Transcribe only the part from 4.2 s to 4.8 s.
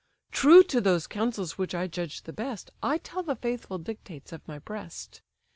of my